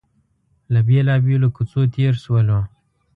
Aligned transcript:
له 0.73 0.79
بېلابېلو 0.87 1.49
کوڅو 1.55 1.81
تېر 1.93 2.13
شولو. 2.23 2.59